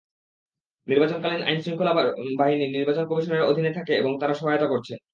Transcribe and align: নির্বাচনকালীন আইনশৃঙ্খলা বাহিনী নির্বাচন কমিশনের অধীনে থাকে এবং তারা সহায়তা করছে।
নির্বাচনকালীন 0.87 1.41
আইনশৃঙ্খলা 1.43 1.93
বাহিনী 2.39 2.65
নির্বাচন 2.67 3.05
কমিশনের 3.07 3.47
অধীনে 3.49 3.71
থাকে 3.73 3.93
এবং 3.95 4.11
তারা 4.21 4.33
সহায়তা 4.33 4.67
করছে। 4.67 4.93